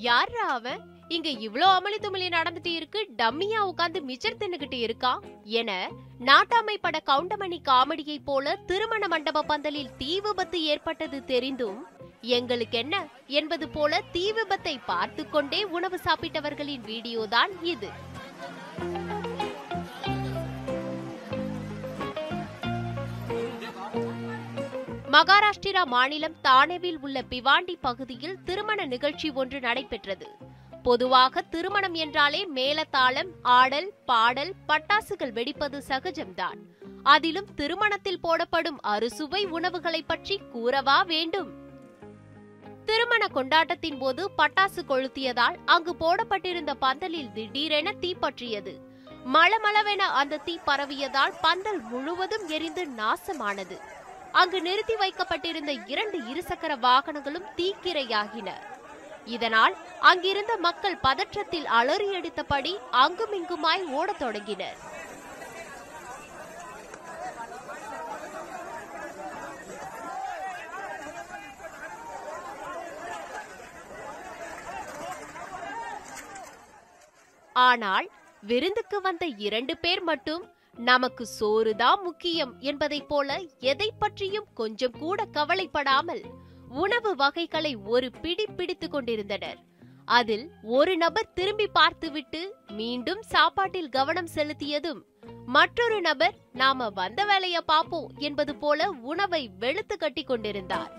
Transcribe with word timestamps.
யார்ரா 0.00 0.46
அவன்? 0.50 0.80
இங்க 1.08 1.28
இவ்ளோ 1.40 1.66
அமளி 1.76 1.98
துமளி 1.98 2.26
நடந்துட்டு 2.28 2.72
இருக்கு 2.74 3.00
டம்மியா 3.16 3.60
உட்கார்ந்து 3.60 4.00
மிச்சர் 4.00 4.38
தின்னுகிட்டு 4.38 4.78
இருக்கான் 4.80 5.22
என 5.52 5.70
நாட்டாமை 6.20 6.76
பட 6.80 7.00
கவுண்டமணி 7.06 7.58
காமெடியை 7.62 8.18
போல 8.24 8.56
திருமண 8.66 9.08
மண்டப 9.08 9.42
பந்தலில் 9.42 9.94
தீ 9.98 10.20
விபத்து 10.20 10.64
ஏற்பட்டது 10.64 11.24
தெரிந்தும் 11.24 11.80
எங்களுக்கு 12.30 12.78
என்ன 12.78 12.96
என்பது 13.32 13.68
போல 13.68 14.00
தீ 14.12 14.24
விபத்தை 14.32 14.74
பார்த்து 14.86 15.28
கொண்டே 15.28 15.62
உணவு 15.70 15.98
சாப்பிட்டவர்களின் 16.04 16.84
வீடியோ 16.84 17.26
தான் 17.28 17.52
இது. 17.64 17.90
மகாராஷ்டிரா 25.12 25.84
மாநிலம் 25.84 26.34
தானேவில் 26.44 26.98
உள்ள 27.00 27.22
பிவாண்டி 27.30 27.74
பகுதியில் 27.80 28.36
திருமண 28.44 28.84
நிகழ்ச்சி 28.84 29.30
ஒன்று 29.30 29.60
நடைபெற்றது. 29.60 30.26
பொதுவாக 30.82 31.42
திருமணம் 31.42 31.94
என்றாலே 31.94 32.48
மேளதாளம் 32.54 33.30
ஆடல் 33.42 33.92
பாடல் 34.06 34.52
பட்டாசுகள் 34.68 35.32
வெடிப்பது 35.32 35.82
சகஜம்தான். 35.88 36.58
அதிலும் 37.02 37.48
திருமணத்தில் 37.54 38.20
போடப்படும் 38.20 38.80
அறுசுவை 38.80 39.44
உணவுகளை 39.46 40.02
பற்றி 40.02 40.40
கூறவா 40.54 41.06
வேண்டும்? 41.06 41.50
திருமண 42.84 43.26
கொண்டாட்டத்தின் 43.26 43.98
போது 43.98 44.30
பட்டாசு 44.38 44.84
கொளுத்தியதால் 44.88 45.58
அங்கு 45.64 45.96
போடப்பட்டிருந்த 45.96 46.74
பந்தலில் 46.74 47.32
திடீரென 47.32 47.94
தீப்பற்றியது 48.00 48.74
மளமளவென 49.32 50.02
அந்த 50.20 50.36
தீ 50.36 50.58
பரவியதால் 50.64 51.34
பந்தல் 51.40 51.80
முழுவதும் 51.80 52.48
எரிந்து 52.48 52.86
நாசமானது. 52.86 53.78
அங்கு 54.32 54.62
நிறுத்தி 54.62 54.96
வைக்கப்பட்டிருந்த 54.96 55.72
இரண்டு 55.72 56.18
இருசக்கர 56.18 56.72
வாகனங்களும் 56.78 57.48
தீக்கிரையாகின. 57.56 58.50
இதனால் 59.24 59.76
அங்கிருந்த 60.00 60.56
மக்கள் 60.56 60.96
பதற்றத்தில் 61.02 61.66
அலறியடித்தபடி 61.80 62.78
அங்குமிங்குமாய் 62.92 63.84
ஓடத் 63.90 64.18
தொடங்கினர். 64.18 64.78
ஆனால் 77.52 78.10
விருந்துக்கு 78.40 79.00
வந்த 79.00 79.26
இரண்டு 79.26 79.76
பேர் 79.76 80.02
மட்டும் 80.02 80.42
நமக்கு 80.80 81.26
சோறுதான் 81.26 82.02
முக்கியம் 82.02 82.52
என்பதைப் 82.60 83.08
போல 83.08 83.38
எதை 83.58 83.88
பற்றியும் 83.98 84.46
கொஞ்சம் 84.54 84.94
கூட 84.98 85.24
கவலைப்படாமல் 85.24 86.22
உணவு 86.68 87.16
வகைகளை 87.16 87.76
ஒரு 87.76 88.10
பிடி 88.10 88.46
பிடித்துக் 88.46 88.90
கொண்டிருந்தனர். 88.90 89.58
அதில் 90.04 90.50
ஒரு 90.62 90.96
நபர் 90.96 91.32
திரும்பி 91.32 91.66
பார்த்துவிட்டு 91.66 92.56
மீண்டும் 92.68 93.22
சாப்பாட்டில் 93.22 93.88
கவனம் 93.88 94.30
செலுத்தியதும் 94.34 95.02
மற்றொரு 95.46 96.00
நபர் 96.00 96.34
நாம 96.52 96.88
வந்த 96.90 97.24
வேலைய 97.24 97.64
பாப்போம் 97.72 98.08
என்பது 98.18 98.54
போல 98.54 98.90
உணவை 98.90 99.42
வெளுத்து 99.58 99.96
கட்டி 99.96 100.24
கொண்டிருந்தார். 100.24 100.92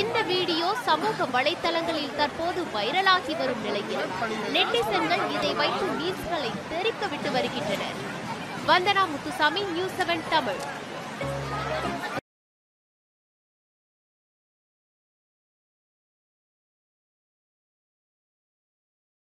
இந்த 0.00 0.18
வீடியோ 0.30 0.68
சமூக 0.86 1.26
வலைத்தளங்களில் 1.34 2.16
தற்போது 2.20 2.60
வைரலாகி 2.74 3.34
வரும் 3.40 3.62
நிலையில் 3.66 4.06
நெட்டிசன்கள் 4.56 5.24
இதை 5.36 5.52
வைத்து 5.60 5.86
மீன்ஸ்களை 6.00 6.50
தெரிக்க 6.72 7.06
விட்டு 7.12 7.30
வருகின்றனர். 7.36 7.98
Vandana 8.70 9.04
Muthusamy 9.12 9.62
news 9.74 9.96
seven 9.98 10.24
Tamil. 10.28 10.62